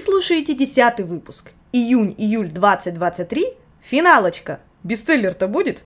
[0.00, 1.52] слушаете десятый выпуск.
[1.72, 3.44] Июнь-июль 2023.
[3.80, 4.60] Финалочка.
[4.82, 5.82] Бестселлер-то будет?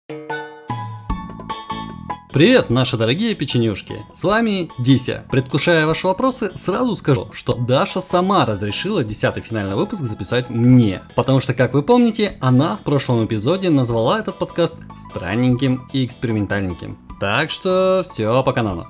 [2.33, 3.95] Привет, наши дорогие печенюшки!
[4.17, 5.23] С вами Дися.
[5.31, 11.01] Предвкушая ваши вопросы, сразу скажу, что Даша сама разрешила десятый финальный выпуск записать мне.
[11.15, 14.75] Потому что, как вы помните, она в прошлом эпизоде назвала этот подкаст
[15.11, 16.99] странненьким и экспериментальненьким.
[17.21, 18.87] Так что все по канону.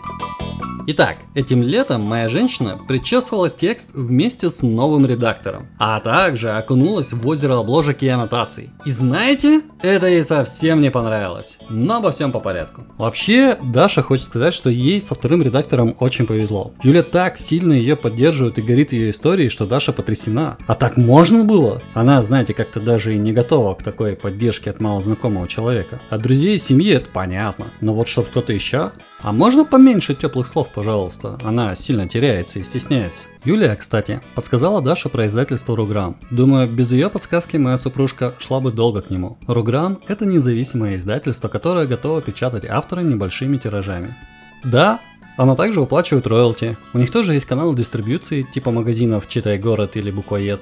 [0.87, 7.27] Итак, этим летом моя женщина причесывала текст вместе с новым редактором, а также окунулась в
[7.27, 8.69] озеро обложек и аннотаций.
[8.85, 11.57] И знаете, это ей совсем не понравилось.
[11.71, 12.83] Но обо всем по порядку.
[12.99, 16.75] Вообще, Даша хочет сказать, что ей со вторым редактором очень повезло.
[16.83, 20.59] Юля так сильно ее поддерживает и горит ее историей, что Даша потрясена.
[20.67, 21.81] А так можно было?
[21.95, 26.03] Она, знаете, как-то даже и не готова к такой поддержке от малознакомого человека.
[26.11, 27.69] От друзей и семьи это понятно.
[27.81, 31.39] Но вот чтобы кто-то еще, а можно поменьше теплых слов, пожалуйста?
[31.43, 33.29] Она сильно теряется и стесняется.
[33.45, 36.17] Юлия, кстати, подсказала Даше про издательство Руграм.
[36.31, 39.39] Думаю, без ее подсказки моя супружка шла бы долго к нему.
[39.47, 44.15] Руграм– это независимое издательство, которое готово печатать автора небольшими тиражами.
[44.63, 45.01] Да,
[45.37, 46.77] оно также уплачивает роялти.
[46.93, 50.61] У них тоже есть канал дистрибьюции, типа магазинов «Читай город» или «Буквоед».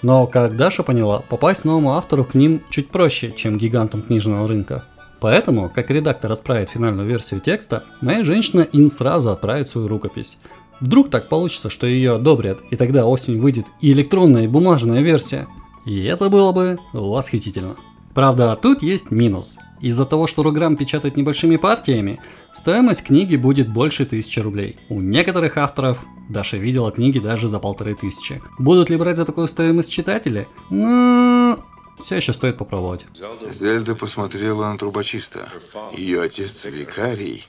[0.00, 4.84] Но, как Даша поняла, попасть новому автору к ним чуть проще, чем гигантам книжного рынка.
[5.22, 10.36] Поэтому, как редактор отправит финальную версию текста, моя женщина им сразу отправит свою рукопись.
[10.80, 15.46] Вдруг так получится, что ее одобрят, и тогда осень выйдет и электронная, и бумажная версия.
[15.84, 17.76] И это было бы восхитительно.
[18.14, 19.56] Правда, тут есть минус.
[19.80, 22.18] Из-за того, что Руграм печатает небольшими партиями,
[22.52, 24.76] стоимость книги будет больше тысячи рублей.
[24.88, 25.98] У некоторых авторов
[26.28, 28.42] Даша видела книги даже за полторы тысячи.
[28.58, 30.48] Будут ли брать за такую стоимость читатели?
[30.70, 31.58] Ну,
[32.02, 33.06] все еще стоит попробовать.
[33.50, 35.48] Зельда посмотрела на трубочиста.
[35.92, 37.46] Ее отец, викарий,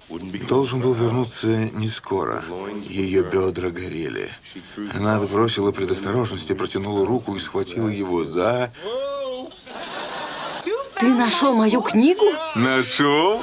[0.47, 2.43] должен был вернуться не скоро.
[2.87, 4.31] Ее бедра горели.
[4.93, 8.71] Она отбросила предосторожность и протянула руку и схватила его за...
[10.99, 12.23] Ты нашел мою книгу?
[12.55, 13.41] Нашел?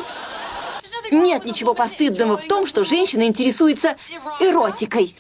[1.10, 3.96] Нет ничего постыдного в том, что женщина интересуется
[4.38, 5.14] эротикой.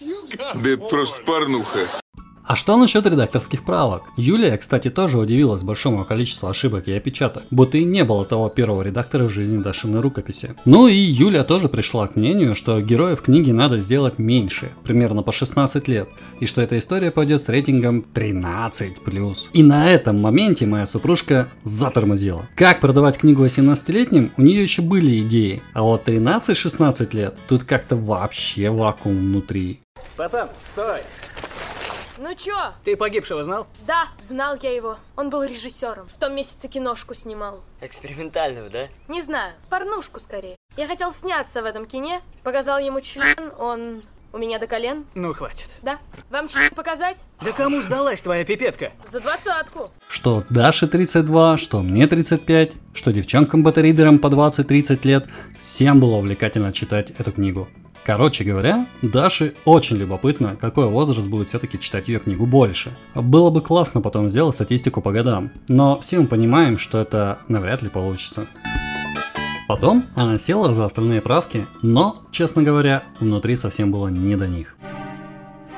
[0.54, 1.88] Да это просто порнуха.
[2.50, 4.08] А что насчет редакторских правок?
[4.16, 8.82] Юлия, кстати, тоже удивилась большому количеству ошибок и опечаток, будто и не было того первого
[8.82, 10.56] редактора в жизни Дашиной рукописи.
[10.64, 15.30] Ну и Юля тоже пришла к мнению, что героев книги надо сделать меньше, примерно по
[15.30, 16.08] 16 лет,
[16.40, 19.36] и что эта история пойдет с рейтингом 13+.
[19.52, 22.48] И на этом моменте моя супружка затормозила.
[22.56, 27.94] Как продавать книгу 18-летним, у нее еще были идеи, а вот 13-16 лет, тут как-то
[27.94, 29.82] вообще вакуум внутри.
[30.16, 31.02] Пацан, стой!
[32.22, 32.74] Ну чё?
[32.84, 33.66] Ты погибшего знал?
[33.86, 34.98] Да, знал я его.
[35.16, 36.06] Он был режиссером.
[36.06, 37.62] В том месяце киношку снимал.
[37.80, 38.88] Экспериментальную, да?
[39.08, 40.56] Не знаю, порнушку скорее.
[40.76, 44.02] Я хотел сняться в этом кине, показал ему член, он
[44.34, 45.06] у меня до колен.
[45.14, 45.68] Ну, хватит.
[45.80, 45.98] Да?
[46.28, 47.24] Вам член показать?
[47.40, 48.92] Да кому сдалась твоя пипетка?
[49.08, 49.90] За двадцатку.
[50.06, 55.26] Что Даше 32, что мне 35, что девчонкам-батарейдерам по 20-30 лет,
[55.58, 57.66] всем было увлекательно читать эту книгу.
[58.10, 62.90] Короче говоря, Даше очень любопытно, какой возраст будет все-таки читать ее книгу больше.
[63.14, 67.82] Было бы классно потом сделать статистику по годам, но все мы понимаем, что это навряд
[67.82, 68.48] ли получится.
[69.68, 74.74] Потом она села за остальные правки, но, честно говоря, внутри совсем было не до них.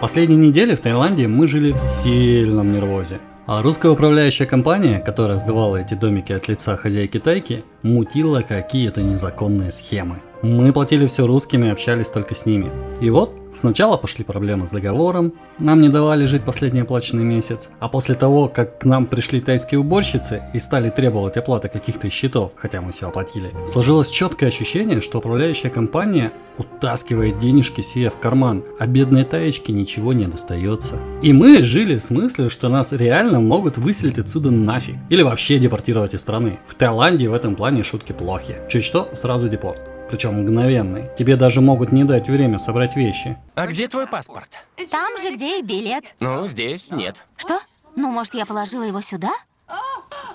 [0.00, 3.20] Последние недели в Таиланде мы жили в сильном нервозе.
[3.44, 9.70] А русская управляющая компания, которая сдавала эти домики от лица хозяйки Тайки, мутила какие-то незаконные
[9.70, 10.22] схемы.
[10.42, 12.68] Мы платили все русскими и общались только с ними.
[13.00, 17.88] И вот, сначала пошли проблемы с договором, нам не давали жить последний оплаченный месяц, а
[17.88, 22.80] после того, как к нам пришли тайские уборщицы и стали требовать оплаты каких-то счетов, хотя
[22.80, 28.88] мы все оплатили, сложилось четкое ощущение, что управляющая компания утаскивает денежки себе в карман, а
[28.88, 30.96] бедной таечке ничего не достается.
[31.22, 36.14] И мы жили с мыслью, что нас реально могут выселить отсюда нафиг, или вообще депортировать
[36.14, 36.58] из страны.
[36.66, 38.56] В Таиланде в этом плане шутки плохи.
[38.68, 41.08] Чуть что, сразу депорт причем мгновенный.
[41.16, 43.38] Тебе даже могут не дать время собрать вещи.
[43.54, 44.50] А где твой паспорт?
[44.90, 46.14] Там же, где и билет.
[46.20, 47.24] Ну, здесь нет.
[47.34, 47.58] Что?
[47.96, 49.30] Ну, может, я положила его сюда?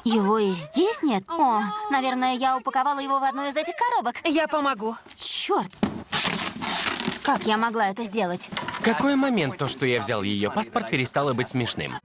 [0.04, 1.24] Его и здесь нет?
[1.30, 4.16] О, наверное, я упаковала его в одну из этих коробок.
[4.26, 4.96] Я помогу.
[5.16, 5.72] Черт!
[7.22, 8.50] Как я могла это сделать?
[8.72, 12.00] В какой момент то, что я взял ее паспорт, перестало быть смешным?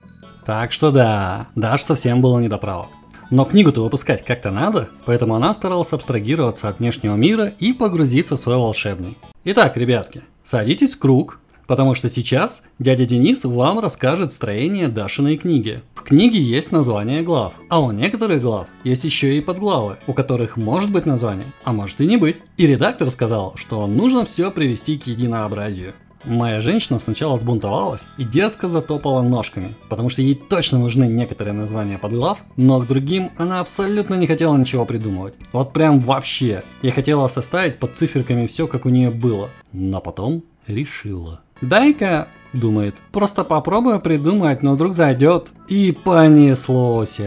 [0.44, 2.90] Так что да, Даш совсем было не до права.
[3.32, 8.38] Но книгу-то выпускать как-то надо, поэтому она старалась абстрагироваться от внешнего мира и погрузиться в
[8.40, 9.17] свой волшебный.
[9.44, 15.81] Итак, ребятки, садитесь в круг, потому что сейчас дядя Денис вам расскажет строение Дашиной книги.
[15.94, 20.58] В книге есть название глав, а у некоторых глав есть еще и подглавы, у которых
[20.58, 22.37] может быть название, а может и не быть.
[22.58, 25.94] И редактор сказал, что нужно все привести к единообразию.
[26.24, 31.98] Моя женщина сначала сбунтовалась и дерзко затопала ножками, потому что ей точно нужны некоторые названия
[31.98, 35.34] подглав, но к другим она абсолютно не хотела ничего придумывать.
[35.52, 36.62] Вот прям вообще.
[36.82, 41.40] Я хотела составить под циферками все, как у нее было, но потом решила.
[41.60, 45.52] Дай-ка, думает, просто попробую придумать, но вдруг зайдет.
[45.69, 47.20] И понеслось.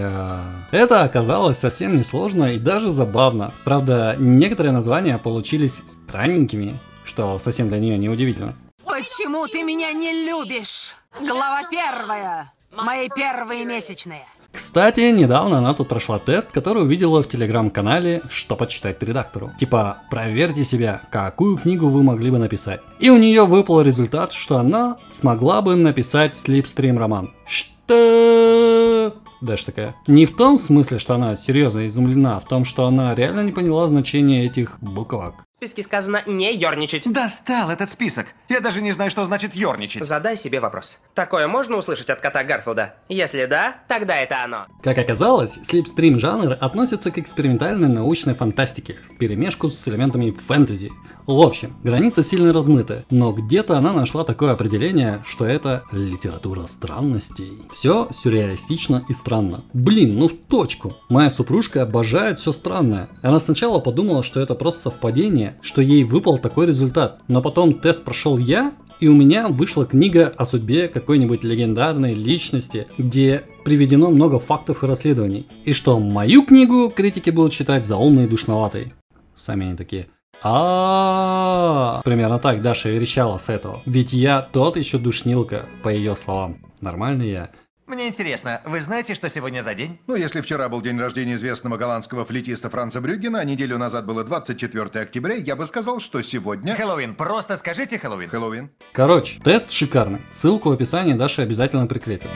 [0.71, 3.53] Это оказалось совсем несложно и даже забавно.
[3.63, 6.73] Правда, некоторые названия получились странненькими,
[7.05, 8.55] что совсем для нее не удивительно.
[8.95, 10.95] Почему ты меня не любишь?
[11.19, 12.53] Глава первая.
[12.71, 14.23] Мои первые месячные.
[14.53, 19.51] Кстати, недавно она тут прошла тест, который увидела в телеграм-канале «Что почитать редактору».
[19.59, 22.79] Типа, проверьте себя, какую книгу вы могли бы написать.
[22.99, 27.33] И у нее выпал результат, что она смогла бы написать слипстрим роман.
[27.45, 29.13] Что?
[29.41, 29.97] Дэш такая.
[30.07, 33.51] Не в том смысле, что она серьезно изумлена, а в том, что она реально не
[33.51, 35.44] поняла значения этих буквок.
[35.55, 37.09] В списке сказано не ерничать.
[37.09, 38.27] Достал этот список.
[38.49, 40.03] Я даже не знаю, что значит ерничать.
[40.03, 40.99] Задай себе вопрос.
[41.13, 42.95] Такое можно услышать от кота Гарфилда?
[43.07, 44.65] Если да, тогда это оно.
[44.83, 50.91] Как оказалось, слипстрим жанр относится к экспериментальной научной фантастике, в перемешку с элементами фэнтези.
[51.25, 57.63] В общем, граница сильно размыта, но где-то она нашла такое определение, что это литература странностей.
[57.71, 59.63] Все сюрреалистично и странно.
[59.73, 60.93] Блин, ну в точку.
[61.09, 63.09] Моя супружка обожает все странное.
[63.23, 67.21] Она сначала подумала, что это просто совпадение, что ей выпал такой результат.
[67.27, 72.87] Но потом тест прошел я, и у меня вышла книга о судьбе какой-нибудь легендарной личности,
[72.97, 75.47] где приведено много фактов и расследований.
[75.65, 78.93] И что мою книгу критики будут считать заумной и душноватой.
[79.35, 80.07] Сами они такие.
[80.43, 83.81] А, примерно так Даша верещала с этого.
[83.85, 86.57] Ведь я тот еще душнилка, по ее словам.
[86.81, 87.49] Нормальный я.
[87.87, 89.99] Мне интересно, вы знаете, что сегодня за день?
[90.07, 94.23] Ну, если вчера был день рождения известного голландского флетиста Франца Брюггена, а неделю назад было
[94.23, 96.75] 24 октября, я бы сказал, что сегодня...
[96.75, 98.27] Хэллоуин, просто скажите Хэллоуин.
[98.27, 98.71] Хэллоуин.
[98.91, 100.19] Короче, тест шикарный.
[100.29, 102.31] Ссылку в описании Даша обязательно прикрепит.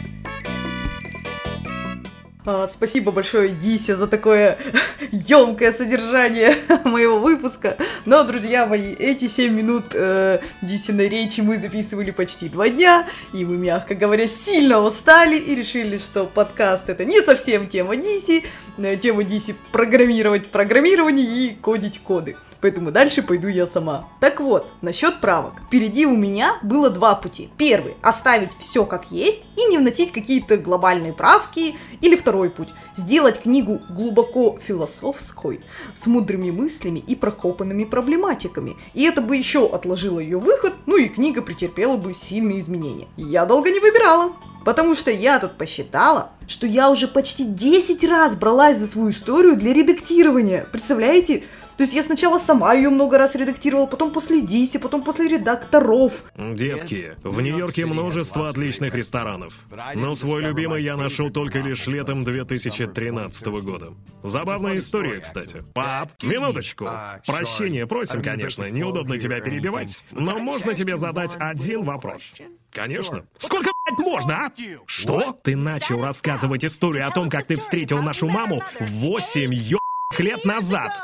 [2.52, 4.58] А, спасибо большое, Дисе, за такое
[5.12, 7.78] емкое содержание моего выпуска.
[8.06, 13.46] Но, друзья мои, эти 7 минут э, Дисиной речи мы записывали почти два дня, и
[13.46, 18.44] мы, мягко говоря, сильно устали и решили, что подкаст это не совсем тема Диси,
[18.80, 24.08] э, тема Диси программировать программирование и кодить коды поэтому дальше пойду я сама.
[24.20, 25.56] Так вот, насчет правок.
[25.68, 27.50] Впереди у меня было два пути.
[27.58, 31.76] Первый– оставить все как есть и не вносить какие-то глобальные правки.
[32.02, 35.62] Или второй путь– сделать книгу глубоко философской,
[35.96, 38.76] с мудрыми мыслями и прокопанными проблематиками.
[38.94, 43.08] И это бы еще отложило ее выход, ну и книга претерпела бы сильные изменения.
[43.18, 44.34] Я долго не выбирала.
[44.66, 49.56] Потому что я тут посчитала, что я уже почти 10 раз бралась за свою историю
[49.56, 50.68] для редактирования.
[50.72, 51.44] Представляете?
[51.80, 56.26] То есть я сначала сама ее много раз редактировала, потом после Диси, потом после редакторов.
[56.36, 59.54] Детки, в Нью-Йорке множество отличных ресторанов.
[59.96, 63.94] Но свой любимый я нашел только лишь летом 2013 года.
[64.24, 65.64] Забавная история, кстати.
[65.74, 66.90] Пап, минуточку.
[67.26, 72.36] Прощения просим, конечно, неудобно тебя перебивать, но можно тебе задать один вопрос?
[72.74, 73.26] Конечно.
[73.38, 74.52] Сколько, блядь, можно, а?
[74.86, 75.40] Что?
[75.44, 81.02] Ты начал рассказывать историю о том, как ты встретил нашу маму 8 ё**х лет назад.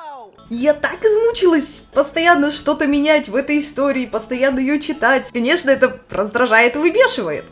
[0.50, 5.26] Я так измучилась постоянно что-то менять в этой истории, постоянно ее читать.
[5.34, 7.46] Конечно, это раздражает и выбешивает.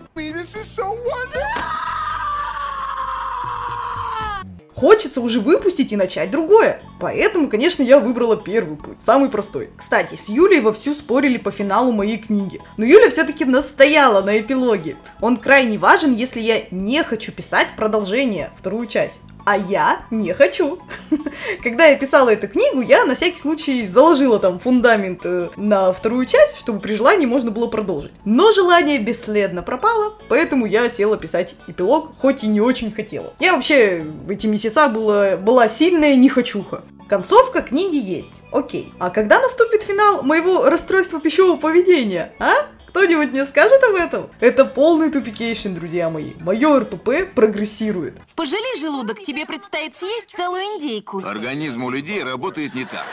[4.76, 6.82] Хочется уже выпустить и начать другое.
[7.00, 9.70] Поэтому, конечно, я выбрала первый путь, самый простой.
[9.78, 12.62] Кстати, с Юлей вовсю спорили по финалу моей книги.
[12.78, 14.98] Но Юля все-таки настояла на эпилоге.
[15.20, 20.78] Он крайне важен, если я не хочу писать продолжение, вторую часть а я не хочу.
[21.64, 26.26] Когда я писала эту книгу, я на всякий случай заложила там фундамент э, на вторую
[26.26, 28.12] часть, чтобы при желании можно было продолжить.
[28.26, 33.34] Но желание бесследно пропало, поэтому я села писать эпилог, хоть и не очень хотела.
[33.40, 36.84] Я вообще в эти месяца была, была сильная нехочуха.
[37.08, 38.94] Концовка книги есть, окей.
[38.98, 42.54] А когда наступит финал моего расстройства пищевого поведения, а?
[42.94, 44.30] Кто-нибудь мне скажет об этом?
[44.40, 46.34] Это полный тупикейшн, друзья мои.
[46.40, 48.22] Мое РПП прогрессирует.
[48.36, 51.26] Пожалей желудок, тебе предстоит съесть целую индейку.
[51.26, 53.04] Организм у людей работает не так.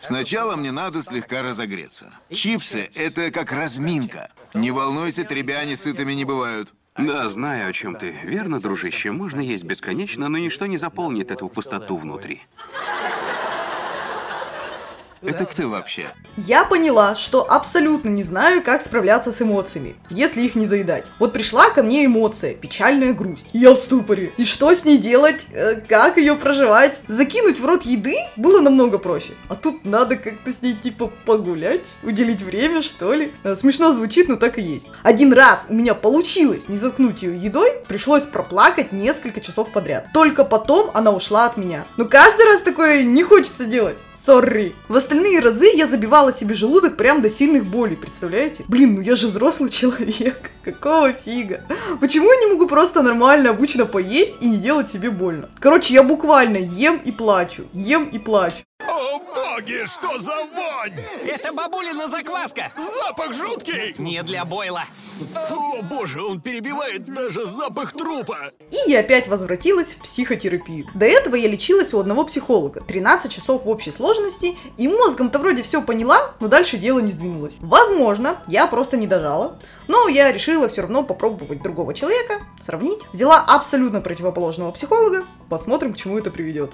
[0.00, 2.12] Сначала мне надо слегка разогреться.
[2.30, 4.30] Чипсы— это как разминка.
[4.54, 6.72] Не волнуйся, требяне сытыми не бывают.
[6.96, 8.14] Да, знаю, о чем ты.
[8.22, 12.42] Верно, дружище, можно есть бесконечно, но ничто не заполнит эту пустоту внутри.
[15.22, 16.06] Это кто вообще?
[16.36, 21.04] Я поняла, что абсолютно не знаю, как справляться с эмоциями, если их не заедать.
[21.18, 23.48] Вот пришла ко мне эмоция, печальная грусть.
[23.52, 24.32] Я в ступоре.
[24.36, 25.46] И что с ней делать?
[25.52, 27.00] Э, Как ее проживать?
[27.08, 29.32] Закинуть в рот еды было намного проще.
[29.48, 33.32] А тут надо как-то с ней типа погулять, уделить время, что ли.
[33.42, 34.88] Э, Смешно звучит, но так и есть.
[35.02, 40.08] Один раз у меня получилось не заткнуть ее едой, пришлось проплакать несколько часов подряд.
[40.12, 41.86] Только потом она ушла от меня.
[41.96, 43.96] Но каждый раз такое не хочется делать.
[44.12, 44.74] Сорри.
[44.88, 48.64] В остальные разы я забивала себе желудок прям до сильных болей, представляете?
[48.66, 50.50] Блин, ну я же взрослый человек.
[50.64, 51.60] Какого фига?
[52.00, 55.48] Почему я не могу просто нормально, обычно поесть и не делать себе больно?
[55.60, 58.64] Короче, я буквально ем и плачу, ем и плачу.
[59.56, 60.92] Боги, что за вонь!
[61.26, 62.70] Это бабулина закваска!
[62.76, 63.94] Запах жуткий!
[63.96, 64.84] Не для бойла.
[65.50, 68.36] О, боже, он перебивает даже запах трупа!
[68.70, 70.86] И я опять возвратилась в психотерапию.
[70.94, 72.82] До этого я лечилась у одного психолога.
[72.82, 74.58] 13 часов в общей сложности.
[74.76, 77.54] И мозгом-то вроде все поняла, но дальше дело не сдвинулось.
[77.60, 79.58] Возможно, я просто не дожала.
[79.88, 83.00] Но я решила все равно попробовать другого человека, сравнить.
[83.14, 85.24] Взяла абсолютно противоположного психолога.
[85.48, 86.72] Посмотрим, к чему это приведет.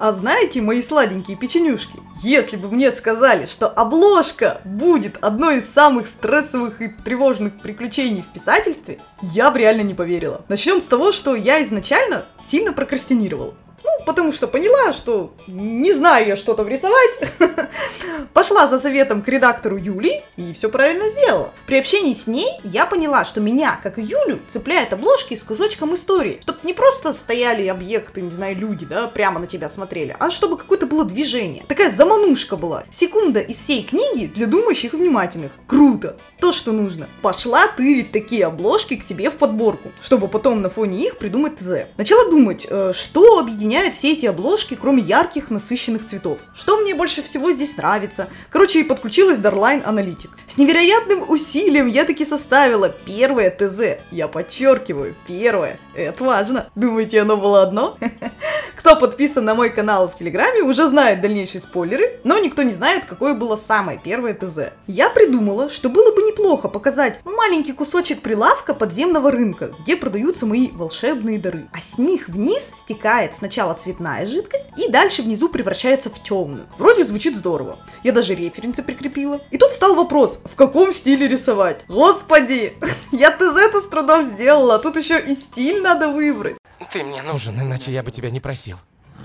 [0.00, 6.06] А знаете, мои сладенькие печенюшки, если бы мне сказали, что обложка будет одной из самых
[6.06, 10.44] стрессовых и тревожных приключений в писательстве, я бы реально не поверила.
[10.48, 13.54] Начнем с того, что я изначально сильно прокрастинировала.
[13.84, 17.18] Ну, потому что поняла, что не знаю я что-то рисовать.
[18.32, 21.52] Пошла за советом к редактору Юли и все правильно сделала.
[21.66, 25.94] При общении с ней я поняла, что меня, как и Юлю, цепляют обложки с кусочком
[25.94, 26.38] истории.
[26.40, 30.56] Чтоб не просто стояли объекты, не знаю, люди, да, прямо на тебя смотрели, а чтобы
[30.56, 31.64] какое-то было движение.
[31.68, 32.84] Такая заманушка была.
[32.90, 35.52] Секунда из всей книги для думающих и внимательных.
[35.66, 36.16] Круто!
[36.40, 37.08] То, что нужно.
[37.22, 41.86] Пошла тырить такие обложки к себе в подборку, чтобы потом на фоне их придумать ТЗ.
[41.96, 46.38] Начала думать, э, что объединяет все эти обложки, кроме ярких, насыщенных цветов.
[46.54, 48.28] Что мне больше всего здесь нравится.
[48.50, 50.30] Короче, и подключилась Darline Analytic.
[50.46, 54.02] С невероятным усилием я таки составила первое ТЗ.
[54.10, 55.78] Я подчеркиваю, первое.
[55.94, 56.68] Это важно.
[56.74, 57.98] Думаете, оно было одно?
[58.76, 63.06] Кто подписан на мой канал в Телеграме, уже знает дальнейшие спойлеры, но никто не знает,
[63.06, 64.74] какое было самое первое ТЗ.
[64.86, 70.68] Я придумала, что было бы неплохо показать маленький кусочек прилавка подземного рынка, где продаются мои
[70.68, 71.66] волшебные дары.
[71.72, 76.66] А с них вниз стекает сначала цветная жидкость и дальше внизу превращается в темную.
[76.76, 77.78] Вроде звучит здорово.
[78.02, 79.40] Я даже референсы прикрепила.
[79.50, 81.86] И тут встал вопрос, в каком стиле рисовать?
[81.88, 82.74] Господи,
[83.12, 86.56] я ТЗ-то с трудом сделала, тут еще и стиль надо выбрать.
[86.92, 88.76] Ты мне нужен, иначе я бы тебя не просил.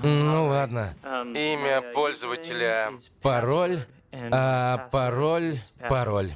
[0.02, 0.94] Ну ладно.
[1.04, 2.92] Имя пользователя.
[3.20, 3.80] Пароль.
[4.12, 5.58] А, пароль.
[5.88, 6.32] Пароль.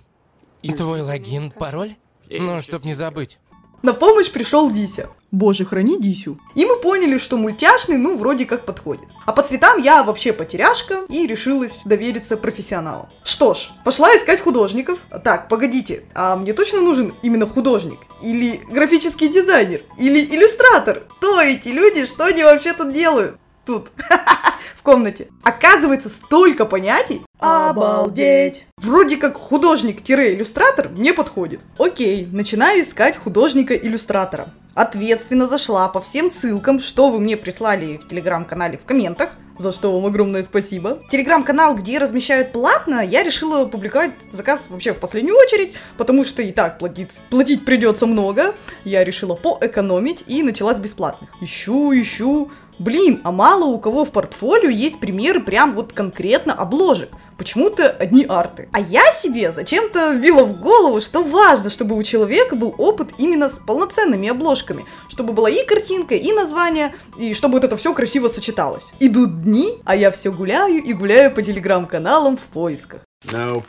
[0.77, 1.95] Твой логин, пароль?
[2.29, 3.39] Ну, чтоб не забыть.
[3.85, 5.09] На помощь пришел Дися.
[5.31, 6.39] Боже, храни Дисю.
[6.55, 9.05] И мы поняли, что мультяшный, ну, вроде как подходит.
[9.27, 13.11] А по цветам я вообще потеряшка и решилась довериться профессионалу.
[13.25, 15.01] Что ж, пошла искать художников.
[15.23, 17.99] Так, погодите, а мне точно нужен именно художник?
[18.23, 19.83] Или графический дизайнер?
[19.99, 21.03] Или иллюстратор?
[21.19, 23.37] Кто эти люди, что они вообще тут делают?
[23.65, 23.91] Тут,
[24.77, 25.29] в комнате.
[25.43, 27.23] Оказывается, столько понятий.
[27.39, 28.67] Обалдеть.
[28.79, 31.61] Вроде как художник-иллюстратор мне подходит.
[31.79, 34.53] Окей, начинаю искать художника-иллюстратора.
[34.75, 39.93] Ответственно зашла по всем ссылкам, что вы мне прислали в телеграм-канале в комментах, за что
[39.93, 40.99] вам огромное спасибо.
[41.11, 46.51] Телеграм-канал, где размещают платно, я решила публиковать заказ вообще в последнюю очередь, потому что и
[46.51, 48.55] так платить, платить придется много.
[48.85, 51.31] Я решила поэкономить и начала с бесплатных.
[51.41, 52.51] Ищу, ищу.
[52.79, 57.11] Блин, а мало у кого в портфолио есть примеры прям вот конкретно обложек.
[57.39, 58.69] Почему-то одни арты.
[58.73, 63.49] А я себе зачем-то вбила в голову, что важно, чтобы у человека был опыт именно
[63.49, 64.85] с полноценными обложками.
[65.09, 68.93] Чтобы была и картинка, и название, и чтобы вот это все красиво сочеталось.
[69.01, 73.01] Идут дни, а я все гуляю и гуляю по телеграм-каналам в поисках.
[73.27, 73.65] Nope.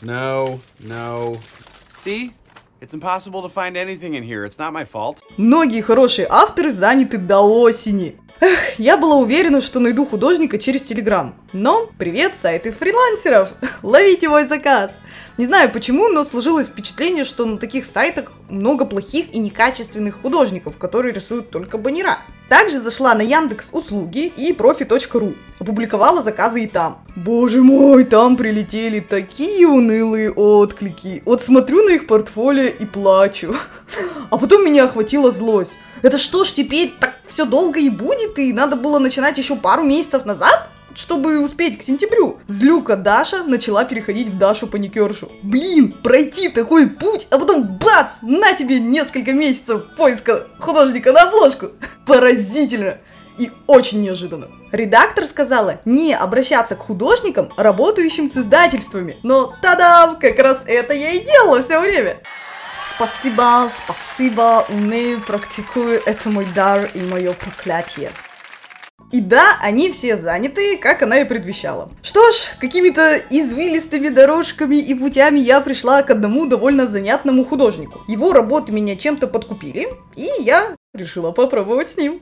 [0.00, 0.58] No.
[0.80, 1.36] No.
[2.04, 2.32] See?
[2.80, 4.46] It's impossible to find anything in here.
[4.46, 5.18] It's not my fault.
[5.36, 8.16] Многие хорошие авторы заняты до осени.
[8.42, 11.34] Эх, я была уверена, что найду художника через Телеграм.
[11.52, 13.50] Но привет, сайты фрилансеров!
[13.82, 14.98] Ловите мой заказ!
[15.36, 20.78] Не знаю почему, но сложилось впечатление, что на таких сайтах много плохих и некачественных художников,
[20.78, 22.20] которые рисуют только баннера.
[22.50, 25.34] Также зашла на Яндекс Услуги и профи.ру.
[25.60, 26.98] Опубликовала заказы и там.
[27.14, 31.22] Боже мой, там прилетели такие унылые отклики.
[31.24, 33.54] Вот смотрю на их портфолио и плачу.
[34.30, 35.74] А потом меня охватила злость.
[36.02, 39.84] Это что ж теперь так все долго и будет, и надо было начинать еще пару
[39.84, 40.72] месяцев назад?
[40.94, 42.38] Чтобы успеть к сентябрю.
[42.46, 45.30] Злюка Даша начала переходить в Дашу паникершу.
[45.42, 51.70] Блин, пройти такой путь, а потом бац, на тебе несколько месяцев поиска художника на обложку.
[52.06, 52.98] Поразительно
[53.38, 54.48] и очень неожиданно.
[54.70, 59.16] Редактор сказала не обращаться к художникам, работающим с издательствами.
[59.22, 62.18] Но тадам, как раз это я и делала все время.
[62.94, 68.10] Спасибо, спасибо, умею, практикую, это мой дар и мое проклятие.
[69.12, 71.90] И да, они все заняты, как она и предвещала.
[72.02, 78.00] Что ж, какими-то извилистыми дорожками и путями я пришла к одному довольно занятному художнику.
[78.06, 82.20] Его работы меня чем-то подкупили, и я решила попробовать с ним.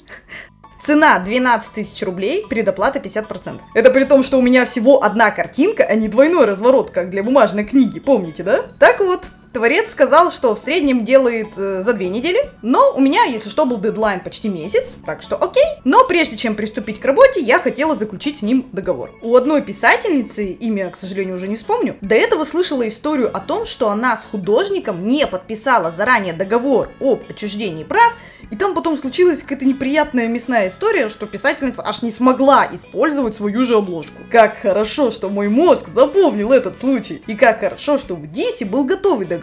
[0.86, 3.60] Цена 12 тысяч рублей, предоплата 50%.
[3.74, 7.22] Это при том, что у меня всего одна картинка, а не двойной разворот, как для
[7.22, 8.62] бумажной книги, помните, да?
[8.78, 13.24] Так вот, Творец сказал, что в среднем делает э, за две недели, но у меня,
[13.24, 15.64] если что, был дедлайн почти месяц, так что окей.
[15.84, 19.12] Но прежде чем приступить к работе, я хотела заключить с ним договор.
[19.22, 23.64] У одной писательницы, имя, к сожалению, уже не вспомню, до этого слышала историю о том,
[23.64, 28.14] что она с художником не подписала заранее договор об отчуждении прав,
[28.50, 33.64] и там потом случилась какая-то неприятная мясная история, что писательница аж не смогла использовать свою
[33.64, 34.22] же обложку.
[34.30, 37.22] Как хорошо, что мой мозг запомнил этот случай.
[37.26, 39.37] И как хорошо, что у Диси был готовый договор,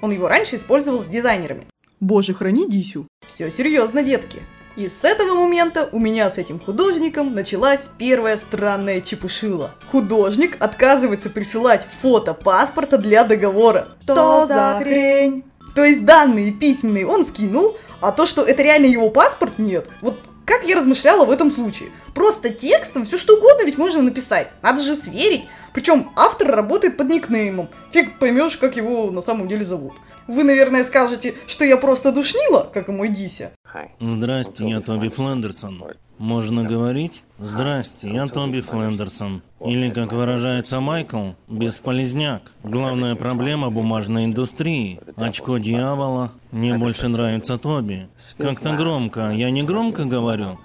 [0.00, 1.66] он его раньше использовал с дизайнерами.
[2.00, 3.06] Боже, храни Дисю.
[3.26, 4.40] Все серьезно, детки.
[4.76, 9.70] И с этого момента у меня с этим художником началась первая странная чепушила.
[9.90, 13.88] Художник отказывается присылать фото паспорта для договора.
[14.02, 15.44] Что за хрень?
[15.76, 19.88] То есть данные письменные он скинул, а то, что это реально его паспорт, нет.
[20.00, 21.88] Вот как я размышляла в этом случае?
[22.14, 24.52] Просто текстом все что угодно ведь можно написать.
[24.62, 25.48] Надо же сверить.
[25.72, 27.68] Причем автор работает под никнеймом.
[27.90, 29.94] Фиг поймешь, как его на самом деле зовут.
[30.28, 33.52] Вы, наверное, скажете, что я просто душнила, как и мой Дися.
[34.00, 35.82] Здрасте, я Тоби Флендерсон.
[36.18, 37.23] Можно говорить?
[37.38, 39.42] Здрасте, я Тоби Флендерсон.
[39.60, 42.52] Или, как выражается Майкл, бесполезняк.
[42.62, 45.00] Главная проблема бумажной индустрии.
[45.16, 46.32] Очко дьявола.
[46.52, 48.08] Мне больше нравится Тоби.
[48.38, 49.30] Как-то громко.
[49.30, 50.58] Я не громко говорю?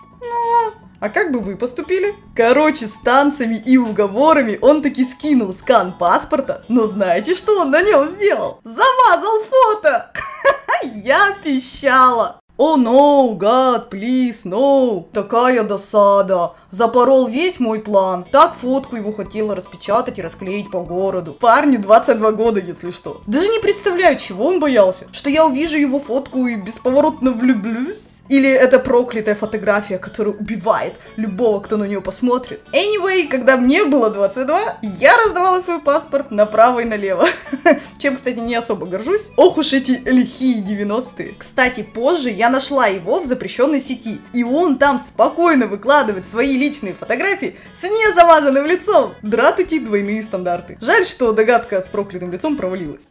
[1.00, 2.14] А как бы вы поступили?
[2.36, 7.82] Короче, с танцами и уговорами он таки скинул скан паспорта, но знаете, что он на
[7.82, 8.60] нем сделал?
[8.66, 10.12] Замазал фото!
[10.84, 12.39] Я пищала!
[12.62, 15.06] О, oh, no, God, please, no.
[15.14, 16.52] Такая досада.
[16.72, 18.26] Запорол весь мой план.
[18.30, 21.32] Так фотку его хотела распечатать и расклеить по городу.
[21.32, 23.22] Парню 22 года, если что.
[23.28, 25.08] Даже не представляю, чего он боялся.
[25.14, 28.19] Что я увижу его фотку и бесповоротно влюблюсь?
[28.30, 32.62] Или это проклятая фотография, которая убивает любого, кто на нее посмотрит.
[32.72, 37.28] Anyway, когда мне было 22, я раздавала свой паспорт направо и налево.
[37.98, 39.28] Чем, кстати, не особо горжусь.
[39.36, 41.36] Ох уж эти лихие 90-е.
[41.38, 44.22] Кстати, позже я нашла его в запрещенной сети.
[44.34, 49.16] И он там спокойно выкладывает свои личные фотографии с незамазанным лицом.
[49.24, 50.78] Дратути двойные стандарты.
[50.82, 53.04] Жаль, что догадка с проклятым лицом провалилась.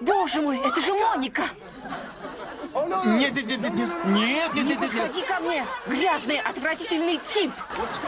[0.00, 1.42] Боже мой, это же Моника!
[3.04, 4.90] Нет, нет, нет, нет, нет, нет, нет, нет, нет.
[4.90, 7.52] Подходи ко мне, грязный, отвратительный тип.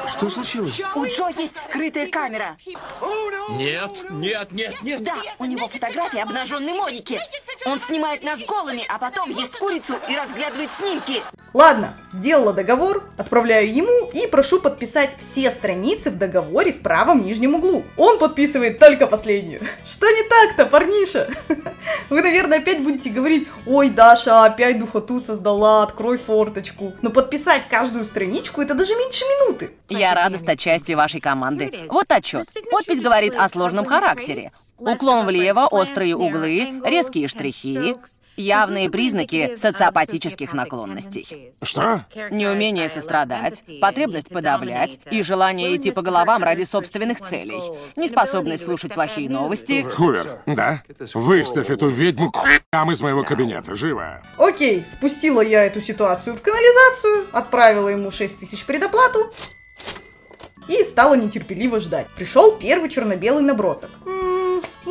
[0.08, 0.80] Что случилось?
[0.94, 2.56] У Джо есть скрытая камера.
[3.50, 5.02] Нет, нет, нет, нет.
[5.02, 7.20] Да, у него фотография обнаженной Моники.
[7.66, 11.22] Он снимает нас голыми, а потом ест курицу и разглядывает снимки.
[11.54, 17.54] Ладно, сделала договор, отправляю ему и прошу подписать все страницы в договоре в правом нижнем
[17.54, 17.84] углу.
[17.96, 19.62] Он подписывает только последнюю.
[19.84, 21.28] Что не так-то, парниша?
[22.10, 26.92] Вы, наверное, опять будете говорить, ой, Даша, опять духоту создала, открой форточку.
[27.02, 29.70] Но подписать каждую страничку это даже меньше минуты.
[29.88, 31.86] Я рада стать частью вашей команды.
[31.88, 32.46] Вот отчет.
[32.70, 34.50] Подпись говорит о сложном характере.
[34.78, 37.96] Уклон влево, острые углы, резкие штрихи,
[38.36, 41.52] явные признаки социопатических наклонностей.
[41.62, 42.04] Что?
[42.30, 47.60] Неумение сострадать, потребность подавлять и желание идти по головам ради собственных целей.
[47.96, 49.82] Неспособность слушать плохие новости.
[49.82, 50.82] Хувер, да?
[51.14, 54.22] Выставь эту ведьму к хуям из моего кабинета, живо.
[54.38, 59.32] Окей, спустила я эту ситуацию в канализацию, отправила ему 6 тысяч предоплату
[60.68, 62.08] и стала нетерпеливо ждать.
[62.16, 63.90] Пришел первый черно-белый набросок.
[64.06, 64.33] М-м,